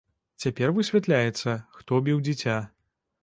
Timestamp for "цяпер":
0.43-0.71